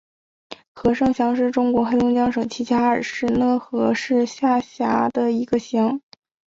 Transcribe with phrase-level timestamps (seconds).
[0.73, 6.01] 和盛乡是中国黑龙江省齐齐哈尔市讷河市下辖的一个乡。